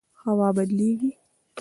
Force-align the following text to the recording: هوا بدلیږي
هوا 0.23 0.49
بدلیږي 0.55 1.11